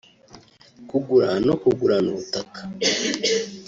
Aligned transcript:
kugura 0.89 1.31
no 1.47 1.53
kugurana 1.61 2.07
ubutaka 2.13 2.59